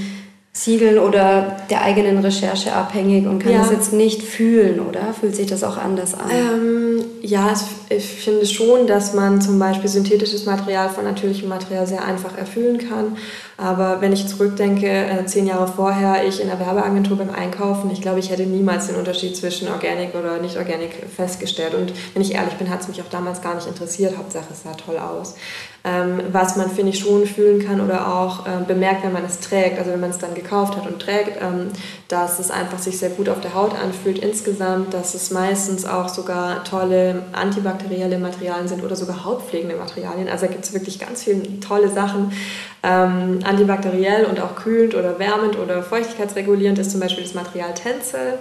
[0.56, 3.58] Siegeln oder der eigenen Recherche abhängig und kann ja.
[3.58, 5.12] das jetzt nicht fühlen, oder?
[5.12, 6.30] Fühlt sich das auch anders an?
[6.30, 7.52] Ähm, ja,
[7.88, 12.78] ich finde schon, dass man zum Beispiel synthetisches Material von natürlichem Material sehr einfach erfüllen
[12.78, 13.16] kann.
[13.56, 18.00] Aber wenn ich zurückdenke, äh, zehn Jahre vorher, ich in der Werbeagentur beim Einkaufen, ich
[18.00, 21.74] glaube, ich hätte niemals den Unterschied zwischen Organic oder nicht Organic festgestellt.
[21.74, 24.16] Und wenn ich ehrlich bin, hat es mich auch damals gar nicht interessiert.
[24.16, 25.34] Hauptsache, es sah toll aus.
[25.86, 29.40] Ähm, was man, finde ich, schon fühlen kann oder auch äh, bemerkt, wenn man es
[29.40, 31.68] trägt, also wenn man es dann gekauft hat und trägt, ähm,
[32.08, 36.08] dass es einfach sich sehr gut auf der Haut anfühlt insgesamt, dass es meistens auch
[36.08, 40.30] sogar tolle antibakterielle Materialien sind oder sogar hautpflegende Materialien.
[40.30, 42.32] Also da gibt es wirklich ganz viele tolle Sachen.
[42.82, 48.38] Ähm, antibakteriell und auch kühlend oder wärmend oder feuchtigkeitsregulierend ist zum Beispiel das Material Tencel.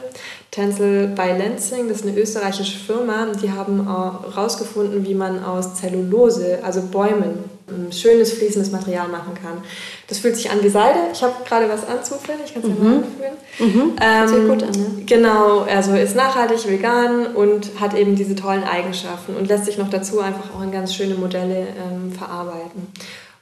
[0.53, 6.59] Tencel bei Lenzing, das ist eine österreichische Firma, die haben herausgefunden, wie man aus Zellulose,
[6.61, 9.63] also Bäumen, ein schönes fließendes Material machen kann.
[10.07, 10.99] Das fühlt sich an wie Seide.
[11.11, 12.75] Ich habe gerade was an zufällig, ich kann es mhm.
[12.75, 13.33] ja mal anfühlen.
[13.57, 13.95] Mhm.
[13.99, 15.03] Ähm, Sieht gut an, ne?
[15.07, 19.89] Genau, also ist nachhaltig, vegan und hat eben diese tollen Eigenschaften und lässt sich noch
[19.89, 22.89] dazu einfach auch in ganz schöne Modelle ähm, verarbeiten.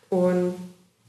[0.10, 0.54] Und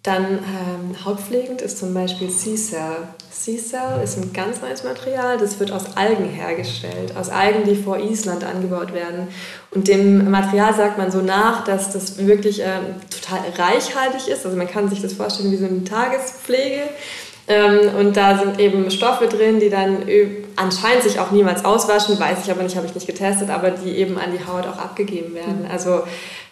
[0.02, 3.06] dann ähm, hautpflegend ist zum Beispiel Sea-Cell.
[3.30, 7.98] Sea-Cell ist ein ganz neues Material, das wird aus Algen hergestellt, aus Algen, die vor
[7.98, 9.28] Island angebaut werden.
[9.70, 14.44] Und dem Material sagt man so nach, dass das wirklich äh, total reichhaltig ist.
[14.44, 16.82] Also man kann sich das vorstellen wie so eine Tagespflege.
[17.46, 20.04] Ähm, und da sind eben Stoffe drin, die dann
[20.56, 23.90] anscheinend sich auch niemals auswaschen, weiß ich aber nicht, habe ich nicht getestet, aber die
[23.90, 25.62] eben an die Haut auch abgegeben werden.
[25.62, 25.70] Mhm.
[25.70, 26.02] Also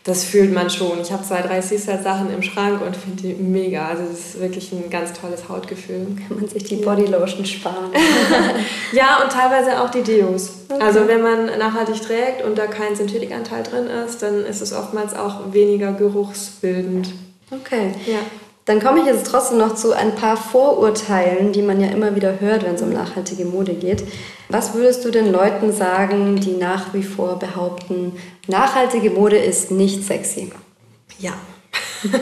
[0.04, 1.00] das fühlt man schon.
[1.02, 3.88] Ich habe zwei, drei Seaside-Sachen im Schrank und finde die mega.
[3.88, 6.16] Also es ist wirklich ein ganz tolles Hautgefühl.
[6.26, 7.92] Kann man sich die Bodylotion sparen.
[8.92, 10.52] ja, und teilweise auch die Deos.
[10.68, 10.82] Okay.
[10.82, 15.14] Also wenn man nachhaltig trägt und da kein Synthetikanteil drin ist, dann ist es oftmals
[15.14, 17.12] auch weniger geruchsbildend.
[17.50, 17.92] Okay.
[18.06, 18.20] Ja.
[18.66, 22.40] Dann komme ich jetzt trotzdem noch zu ein paar Vorurteilen, die man ja immer wieder
[22.40, 24.04] hört, wenn es um nachhaltige Mode geht.
[24.48, 28.12] Was würdest du den Leuten sagen, die nach wie vor behaupten,
[28.46, 30.52] nachhaltige Mode ist nicht sexy?
[31.18, 31.32] Ja.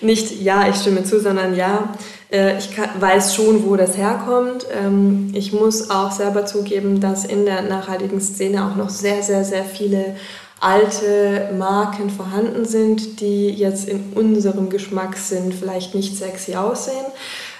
[0.00, 1.94] nicht ja, ich stimme zu, sondern ja.
[2.30, 4.66] Äh, ich weiß schon, wo das herkommt.
[4.72, 9.44] Ähm, ich muss auch selber zugeben, dass in der nachhaltigen Szene auch noch sehr, sehr,
[9.44, 10.16] sehr viele
[10.62, 17.04] alte Marken vorhanden sind, die jetzt in unserem Geschmackssinn vielleicht nicht sexy aussehen.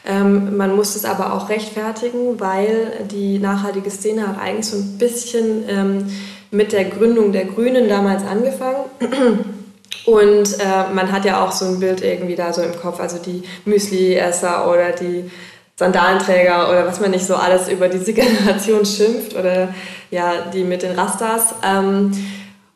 [0.06, 4.98] Ähm, man muss es aber auch rechtfertigen, weil die nachhaltige Szene hat eigentlich so ein
[4.98, 6.06] bisschen ähm,
[6.50, 8.84] mit der Gründung der Grünen damals angefangen.
[10.06, 13.18] Und äh, man hat ja auch so ein Bild irgendwie da so im Kopf, also
[13.18, 15.30] die Müsli-Esser oder die
[15.76, 19.74] Sandalenträger oder was man nicht so alles über diese Generation schimpft oder
[20.10, 21.54] ja, die mit den Rastas.
[21.64, 22.12] Ähm,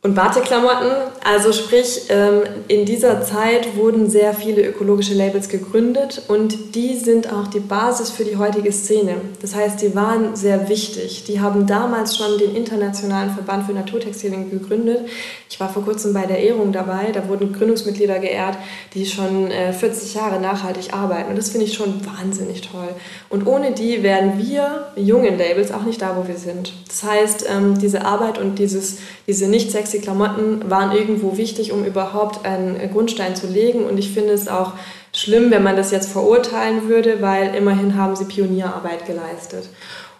[0.06, 0.92] und Bateklamotten,
[1.24, 7.32] also sprich, ähm, in dieser Zeit wurden sehr viele ökologische Labels gegründet und die sind
[7.32, 9.16] auch die Basis für die heutige Szene.
[9.42, 11.24] Das heißt, die waren sehr wichtig.
[11.24, 15.08] Die haben damals schon den Internationalen Verband für Naturtextilien gegründet.
[15.50, 18.58] Ich war vor kurzem bei der Ehrung dabei, da wurden Gründungsmitglieder geehrt,
[18.94, 22.90] die schon 40 äh, Jahre nachhaltig arbeiten und das finde ich schon wahnsinnig toll.
[23.28, 26.72] Und ohne die wären wir jungen Labels auch nicht da, wo wir sind.
[26.86, 31.72] Das heißt, ähm, diese Arbeit und dieses, diese nicht sexy die Klamotten waren irgendwo wichtig,
[31.72, 33.84] um überhaupt einen Grundstein zu legen.
[33.84, 34.72] Und ich finde es auch
[35.12, 39.68] schlimm, wenn man das jetzt verurteilen würde, weil immerhin haben sie Pionierarbeit geleistet.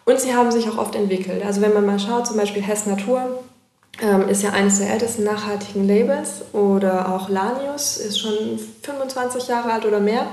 [0.05, 1.45] Und sie haben sich auch oft entwickelt.
[1.45, 3.41] Also wenn man mal schaut, zum Beispiel Hess Natur
[4.01, 9.73] ähm, ist ja eines der ältesten nachhaltigen Labels oder auch Lanius ist schon 25 Jahre
[9.73, 10.27] alt oder mehr.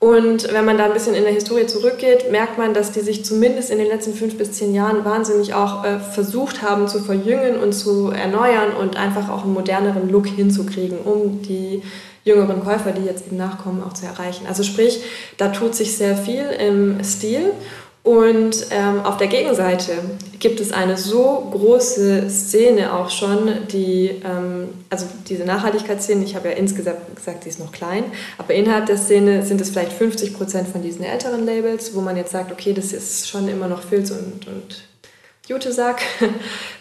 [0.00, 3.24] Und wenn man da ein bisschen in der Historie zurückgeht, merkt man, dass die sich
[3.24, 7.58] zumindest in den letzten fünf bis zehn Jahren wahnsinnig auch äh, versucht haben zu verjüngen
[7.58, 11.82] und zu erneuern und einfach auch einen moderneren Look hinzukriegen, um die
[12.24, 14.46] jüngeren Käufer, die jetzt eben nachkommen, auch zu erreichen.
[14.46, 15.02] Also sprich,
[15.36, 17.52] da tut sich sehr viel im Stil
[18.08, 19.92] und ähm, auf der Gegenseite
[20.38, 26.48] gibt es eine so große Szene auch schon, die, ähm, also diese Nachhaltigkeitsszene, ich habe
[26.48, 28.04] ja insgesamt gesagt, die ist noch klein,
[28.38, 32.16] aber innerhalb der Szene sind es vielleicht 50 Prozent von diesen älteren Labels, wo man
[32.16, 34.84] jetzt sagt, okay, das ist schon immer noch Filz und, und
[35.46, 36.00] Jutesack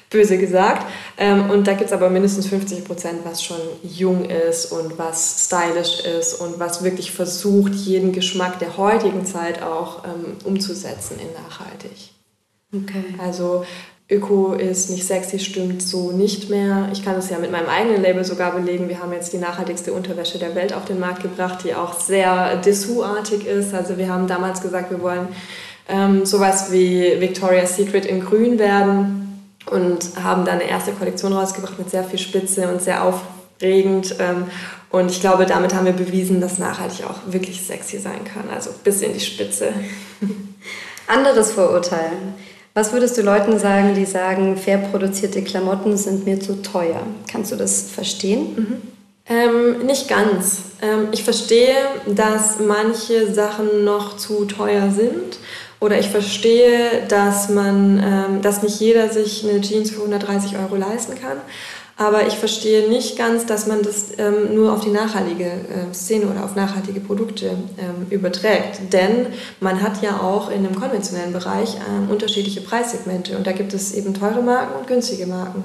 [0.10, 0.86] böse gesagt.
[1.18, 5.46] Ähm, und da gibt es aber mindestens 50 Prozent, was schon jung ist und was
[5.46, 11.34] stylisch ist und was wirklich versucht, jeden Geschmack der heutigen Zeit auch ähm, umzusetzen in
[11.34, 12.12] nachhaltig.
[12.74, 13.16] Okay.
[13.18, 13.66] Also
[14.10, 16.90] Öko ist nicht sexy, stimmt so nicht mehr.
[16.94, 18.88] Ich kann es ja mit meinem eigenen Label sogar belegen.
[18.88, 22.56] Wir haben jetzt die nachhaltigste Unterwäsche der Welt auf den Markt gebracht, die auch sehr
[22.58, 23.74] Dessous-artig ist.
[23.74, 25.28] Also wir haben damals gesagt, wir wollen
[25.90, 29.27] ähm, sowas wie Victoria's Secret in grün werden
[29.72, 34.16] und haben dann eine erste Kollektion rausgebracht mit sehr viel Spitze und sehr aufregend.
[34.20, 34.46] Ähm,
[34.90, 38.70] und ich glaube, damit haben wir bewiesen, dass nachhaltig auch wirklich sexy sein kann, also
[38.84, 39.74] bis in die Spitze.
[41.08, 42.12] Anderes Vorurteil.
[42.74, 47.02] Was würdest du Leuten sagen, die sagen, fair produzierte Klamotten sind mir zu teuer?
[47.30, 48.56] Kannst du das verstehen?
[48.56, 48.82] Mhm.
[49.30, 50.62] Ähm, nicht ganz.
[50.82, 51.76] Ähm, ich verstehe,
[52.06, 55.40] dass manche Sachen noch zu teuer sind
[55.80, 60.76] oder ich verstehe, dass man, ähm, dass nicht jeder sich eine Jeans für 130 Euro
[60.76, 61.38] leisten kann.
[62.00, 66.28] Aber ich verstehe nicht ganz, dass man das ähm, nur auf die nachhaltige äh, Szene
[66.28, 68.94] oder auf nachhaltige Produkte ähm, überträgt.
[68.94, 69.28] Denn
[69.62, 73.36] man hat ja auch in dem konventionellen Bereich ähm, unterschiedliche Preissegmente.
[73.36, 75.64] Und da gibt es eben teure Marken und günstige Marken.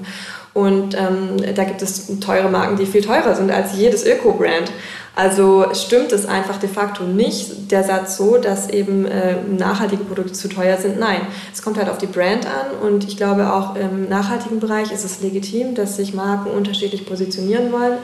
[0.53, 4.71] Und ähm, da gibt es teure Marken, die viel teurer sind als jedes Öko-Brand.
[5.15, 10.33] Also stimmt es einfach de facto nicht, der Satz so, dass eben äh, nachhaltige Produkte
[10.33, 10.99] zu teuer sind.
[10.99, 11.21] Nein,
[11.53, 15.05] es kommt halt auf die Brand an und ich glaube auch im nachhaltigen Bereich ist
[15.05, 17.99] es legitim, dass sich Marken unterschiedlich positionieren wollen.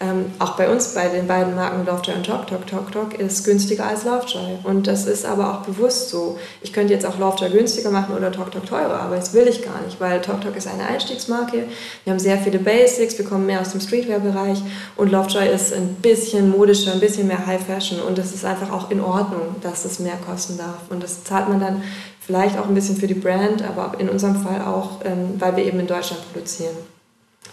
[0.00, 3.44] Ähm, auch bei uns, bei den beiden Marken Lovejoy und Tok Tok, Tok Tok ist
[3.44, 4.58] günstiger als Lovejoy.
[4.62, 6.38] Und das ist aber auch bewusst so.
[6.60, 9.62] Ich könnte jetzt auch Lovejoy günstiger machen oder Tok Tok teurer, aber das will ich
[9.62, 11.64] gar nicht, weil Tok Tok ist eine Einstiegsmarke.
[12.04, 14.62] Wir haben sehr viele Basics, wir kommen mehr aus dem Streetwear-Bereich
[14.96, 18.70] und Lovejoy ist ein bisschen modischer, ein bisschen mehr High Fashion und es ist einfach
[18.70, 20.82] auch in Ordnung, dass es mehr kosten darf.
[20.90, 21.82] Und das zahlt man dann
[22.20, 25.64] vielleicht auch ein bisschen für die Brand, aber in unserem Fall auch, ähm, weil wir
[25.64, 26.76] eben in Deutschland produzieren.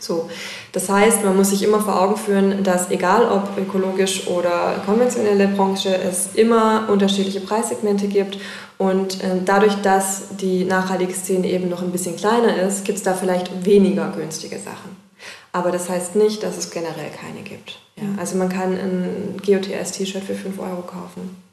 [0.05, 0.29] So,
[0.71, 5.47] das heißt, man muss sich immer vor Augen führen, dass egal ob ökologisch oder konventionelle
[5.47, 8.37] Branche, es immer unterschiedliche Preissegmente gibt
[8.77, 13.03] und äh, dadurch, dass die nachhaltige Szene eben noch ein bisschen kleiner ist, gibt es
[13.03, 14.95] da vielleicht weniger günstige Sachen.
[15.51, 17.79] Aber das heißt nicht, dass es generell keine gibt.
[17.95, 18.19] Ja, mhm.
[18.19, 21.44] also man kann ein GOTS-T-Shirt für 5 Euro kaufen.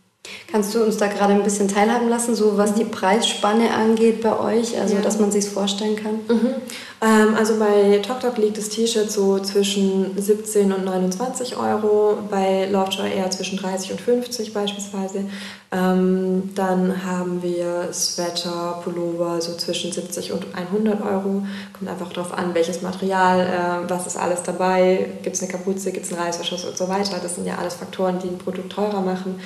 [0.52, 4.38] Kannst du uns da gerade ein bisschen teilhaben lassen, so was die Preisspanne angeht bei
[4.38, 5.00] euch, also ja.
[5.00, 6.20] dass man sich vorstellen kann?
[6.28, 6.54] Mhm.
[7.00, 13.10] Ähm, also bei TokTok liegt das T-Shirt so zwischen 17 und 29 Euro, bei Lovejoy
[13.10, 15.24] eher zwischen 30 und 50 beispielsweise.
[15.72, 21.44] Ähm, dann haben wir Sweater, Pullover so zwischen 70 und 100 Euro.
[21.72, 25.90] Kommt einfach darauf an, welches Material, äh, was ist alles dabei, gibt es eine Kapuze,
[25.90, 27.16] gibt es einen Reißverschluss und so weiter.
[27.20, 29.40] Das sind ja alles Faktoren, die ein Produkt teurer machen.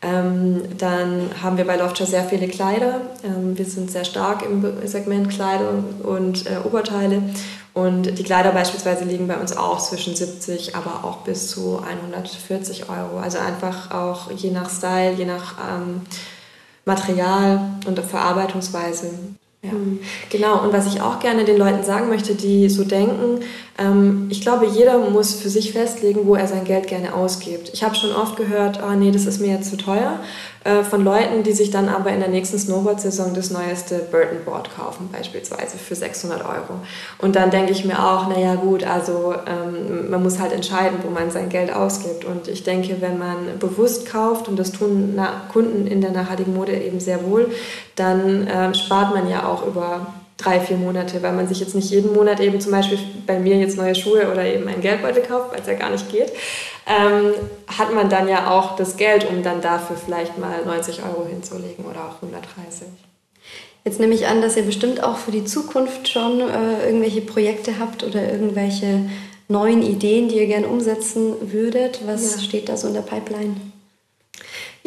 [0.00, 3.00] Ähm, dann haben wir bei Loftshire sehr viele Kleider.
[3.24, 5.70] Ähm, wir sind sehr stark im Segment Kleider
[6.04, 7.22] und äh, Oberteile.
[7.74, 12.88] Und die Kleider beispielsweise liegen bei uns auch zwischen 70, aber auch bis zu 140
[12.88, 13.18] Euro.
[13.18, 16.02] Also einfach auch je nach Style, je nach ähm,
[16.84, 19.10] Material und Verarbeitungsweise.
[19.62, 19.72] Ja.
[19.72, 19.98] Mhm.
[20.30, 23.40] Genau, und was ich auch gerne den Leuten sagen möchte, die so denken,
[23.76, 27.70] ähm, ich glaube, jeder muss für sich festlegen, wo er sein Geld gerne ausgibt.
[27.72, 30.20] Ich habe schon oft gehört, oh nee, das ist mir jetzt zu teuer,
[30.68, 34.68] äh, von Leuten, die sich dann aber in der nächsten Snowboard-Saison das neueste Burton Board
[34.76, 36.80] kaufen, beispielsweise für 600 Euro.
[37.18, 41.10] Und dann denke ich mir auch, naja gut, also ähm, man muss halt entscheiden, wo
[41.10, 42.26] man sein Geld ausgibt.
[42.26, 45.18] Und ich denke, wenn man bewusst kauft, und das tun
[45.50, 47.50] Kunden in der nachhaltigen Mode eben sehr wohl,
[47.96, 50.06] dann äh, spart man ja auch über
[50.38, 53.56] drei, vier Monate, weil man sich jetzt nicht jeden Monat eben zum Beispiel bei mir
[53.56, 56.32] jetzt neue Schuhe oder eben ein Geldbeutel kauft, weil es ja gar nicht geht,
[56.86, 57.34] ähm,
[57.76, 61.84] hat man dann ja auch das Geld, um dann dafür vielleicht mal 90 Euro hinzulegen
[61.84, 62.86] oder auch 130.
[63.84, 67.78] Jetzt nehme ich an, dass ihr bestimmt auch für die Zukunft schon äh, irgendwelche Projekte
[67.78, 69.08] habt oder irgendwelche
[69.48, 72.00] neuen Ideen, die ihr gerne umsetzen würdet.
[72.06, 72.42] Was ja.
[72.42, 73.56] steht da so in der Pipeline?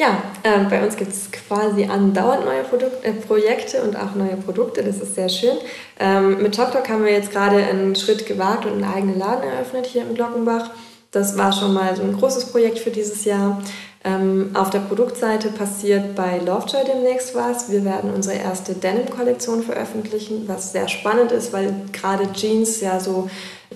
[0.01, 4.35] Ja, äh, bei uns gibt es quasi andauernd neue Produkt, äh, Projekte und auch neue
[4.35, 4.83] Produkte.
[4.83, 5.55] Das ist sehr schön.
[5.99, 9.85] Ähm, mit TokTok haben wir jetzt gerade einen Schritt gewagt und einen eigenen Laden eröffnet
[9.85, 10.71] hier im Glockenbach.
[11.11, 13.61] Das war schon mal so ein großes Projekt für dieses Jahr.
[14.03, 17.69] Ähm, auf der Produktseite passiert bei Lovejoy demnächst was.
[17.69, 23.29] Wir werden unsere erste Denim-Kollektion veröffentlichen, was sehr spannend ist, weil gerade Jeans ja so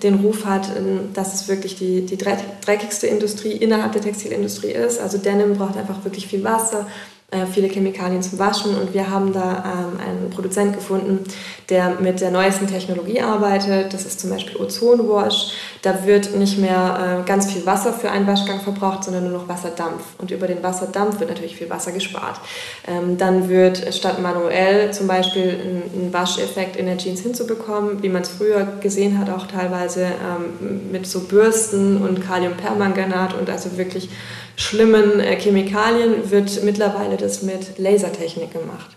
[0.06, 5.00] den Ruf hat, ähm, dass es wirklich die, die dreckigste Industrie innerhalb der Textilindustrie ist.
[5.00, 6.88] Also Denim braucht einfach wirklich viel Wasser,
[7.36, 11.24] äh, viele Chemikalien zum Waschen und wir haben da ähm, einen Produzent gefunden,
[11.70, 13.94] der mit der neuesten Technologie arbeitet.
[13.94, 15.52] Das ist zum Beispiel Ozonwash.
[15.82, 19.48] Da wird nicht mehr äh, ganz viel Wasser für einen Waschgang verbraucht, sondern nur noch
[19.48, 20.04] Wasserdampf.
[20.18, 22.40] Und über den Wasserdampf wird natürlich viel Wasser gespart.
[22.88, 28.10] Ähm, dann wird statt manuell zum Beispiel ein, ein Wascheffekt in der Jeans hinzubekommen, wie
[28.10, 33.78] man es früher gesehen hat, auch teilweise ähm, mit so Bürsten und Kaliumpermanganat und also
[33.78, 34.10] wirklich
[34.56, 38.96] schlimmen äh, Chemikalien wird mittlerweile das mit Lasertechnik gemacht.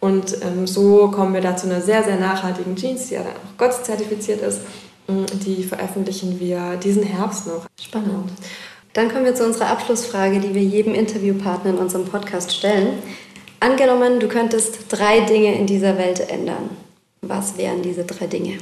[0.00, 3.32] Und ähm, so kommen wir da zu einer sehr, sehr nachhaltigen Jeans, die ja dann
[3.32, 4.60] auch Gott zertifiziert ist.
[5.08, 7.66] Mm, die veröffentlichen wir diesen Herbst noch.
[7.80, 8.30] Spannend.
[8.92, 12.98] Dann kommen wir zu unserer Abschlussfrage, die wir jedem Interviewpartner in unserem Podcast stellen.
[13.60, 16.70] Angenommen, du könntest drei Dinge in dieser Welt ändern.
[17.22, 18.58] Was wären diese drei Dinge?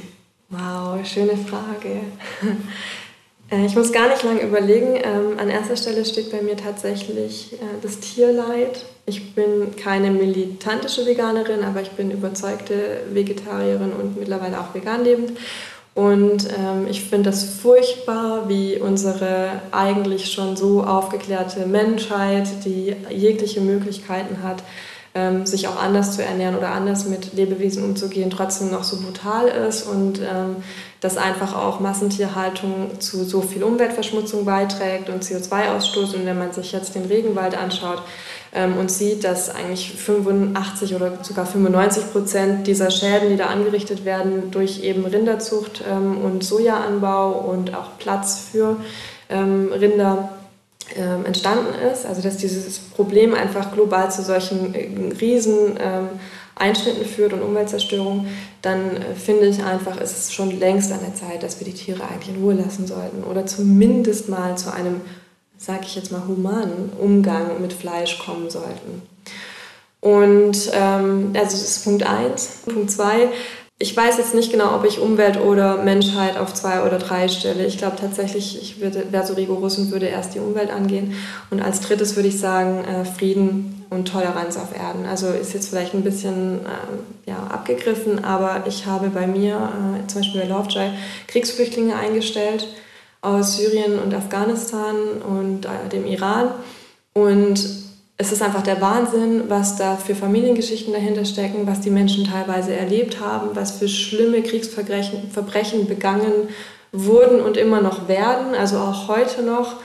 [0.49, 2.01] Wow, schöne Frage.
[3.49, 4.95] Äh, ich muss gar nicht lange überlegen.
[4.95, 8.85] Ähm, an erster Stelle steht bei mir tatsächlich äh, das Tierleid.
[9.05, 15.31] Ich bin keine militantische Veganerin, aber ich bin überzeugte Vegetarierin und mittlerweile auch vegan lebend.
[15.95, 23.61] Und ähm, ich finde das furchtbar, wie unsere eigentlich schon so aufgeklärte Menschheit, die jegliche
[23.61, 24.61] Möglichkeiten hat,
[25.17, 29.47] ähm, sich auch anders zu ernähren oder anders mit Lebewesen umzugehen, trotzdem noch so brutal
[29.47, 30.57] ist und ähm,
[31.01, 36.15] dass einfach auch Massentierhaltung zu so viel Umweltverschmutzung beiträgt und CO2-Ausstoß.
[36.15, 38.01] Und wenn man sich jetzt den Regenwald anschaut
[38.53, 44.05] ähm, und sieht, dass eigentlich 85 oder sogar 95 Prozent dieser Schäden, die da angerichtet
[44.05, 48.77] werden, durch eben Rinderzucht ähm, und Sojaanbau und auch Platz für
[49.29, 50.36] ähm, Rinder
[50.95, 56.09] ähm, entstanden ist, also dass dieses Problem einfach global zu solchen äh, riesen ähm,
[56.55, 58.27] Einschnitten führt und Umweltzerstörung,
[58.61, 61.73] dann äh, finde ich einfach, ist es schon längst an der Zeit, dass wir die
[61.73, 65.01] Tiere eigentlich in Ruhe lassen sollten oder zumindest mal zu einem,
[65.57, 69.03] sage ich jetzt mal, humanen Umgang mit Fleisch kommen sollten.
[69.99, 72.61] Und ähm, also das ist Punkt 1.
[72.65, 73.29] Punkt 2,
[73.79, 77.63] ich weiß jetzt nicht genau, ob ich Umwelt oder Menschheit auf zwei oder drei stelle.
[77.65, 81.13] Ich glaube tatsächlich, ich wäre so rigoros und würde erst die Umwelt angehen.
[81.51, 85.05] Und als drittes würde ich sagen, äh, Frieden und Toleranz auf Erden.
[85.05, 90.07] Also ist jetzt vielleicht ein bisschen äh, ja, abgegriffen, aber ich habe bei mir, äh,
[90.07, 90.89] zum Beispiel bei Lovejoy,
[91.27, 92.67] Kriegsflüchtlinge eingestellt
[93.21, 96.49] aus Syrien und Afghanistan und äh, dem Iran.
[97.13, 97.86] Und
[98.19, 102.73] es ist einfach der Wahnsinn, was da für Familiengeschichten dahinter stecken, was die Menschen teilweise
[102.73, 106.49] erlebt haben, was für schlimme Kriegsverbrechen Verbrechen begangen
[106.91, 109.75] wurden und immer noch werden, also auch heute noch.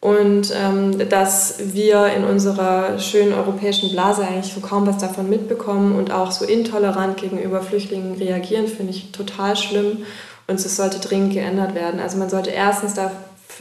[0.00, 5.94] Und ähm, dass wir in unserer schönen europäischen Blase eigentlich so kaum was davon mitbekommen
[5.94, 9.98] und auch so intolerant gegenüber Flüchtlingen reagieren, finde ich total schlimm.
[10.48, 12.00] Und es sollte dringend geändert werden.
[12.00, 13.12] Also man sollte erstens da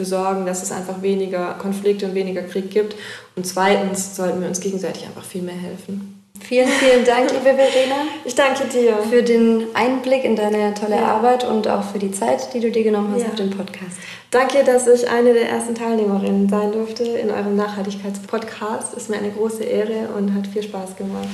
[0.02, 2.96] dafür sorgen, dass es einfach weniger Konflikte und weniger Krieg gibt.
[3.36, 6.18] Und zweitens sollten wir uns gegenseitig einfach viel mehr helfen.
[6.40, 8.08] Vielen, vielen Dank, liebe Verena.
[8.26, 8.98] Ich danke dir.
[9.10, 11.16] Für den Einblick in deine tolle ja.
[11.16, 13.28] Arbeit und auch für die Zeit, die du dir genommen hast ja.
[13.28, 13.98] auf den Podcast.
[14.32, 18.96] Danke, dass ich eine der ersten Teilnehmerinnen sein durfte in eurem Nachhaltigkeitspodcast.
[18.96, 21.28] Ist mir eine große Ehre und hat viel Spaß gemacht.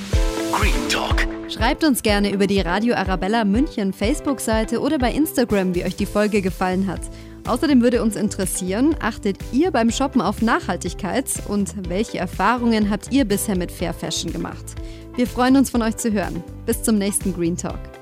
[0.52, 1.26] Green Talk.
[1.48, 6.06] Schreibt uns gerne über die Radio Arabella München Facebook-Seite oder bei Instagram, wie euch die
[6.06, 7.00] Folge gefallen hat.
[7.48, 13.24] Außerdem würde uns interessieren, achtet ihr beim Shoppen auf Nachhaltigkeit und welche Erfahrungen habt ihr
[13.24, 14.74] bisher mit Fair Fashion gemacht?
[15.16, 16.44] Wir freuen uns von euch zu hören.
[16.66, 17.97] Bis zum nächsten Green Talk.